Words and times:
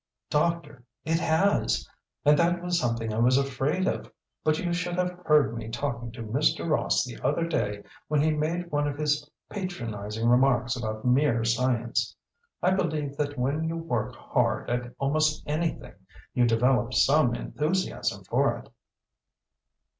"Doctor 0.31 0.83
it 1.05 1.19
has. 1.19 1.87
And 2.25 2.35
that 2.39 2.63
was 2.63 2.79
something 2.79 3.13
I 3.13 3.19
was 3.19 3.37
afraid 3.37 3.87
of. 3.87 4.11
But 4.43 4.57
you 4.57 4.73
should 4.73 4.95
have 4.95 5.11
heard 5.27 5.55
me 5.55 5.69
talking 5.69 6.11
to 6.13 6.23
Mr. 6.23 6.67
Ross 6.67 7.05
the 7.05 7.21
other 7.23 7.45
day 7.45 7.83
when 8.07 8.19
he 8.19 8.31
made 8.31 8.71
one 8.71 8.87
of 8.87 8.97
his 8.97 9.29
patronising 9.47 10.27
remarks 10.27 10.75
about 10.75 11.05
mere 11.05 11.43
science. 11.43 12.15
I 12.63 12.71
believe 12.71 13.15
that 13.17 13.37
when 13.37 13.63
you 13.65 13.77
work 13.77 14.15
hard 14.15 14.71
at 14.71 14.91
almost 14.97 15.43
anything 15.45 15.93
you 16.33 16.47
develop 16.47 16.95
some 16.95 17.35
enthusiasm 17.35 18.23
for 18.23 18.57
it." 18.57 18.69